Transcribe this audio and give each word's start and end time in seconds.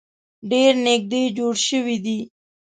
ډیر 0.51 0.71
نیږدې 0.85 1.23
جوړ 1.37 1.53
شوي 1.67 1.97
دي. 2.05 2.19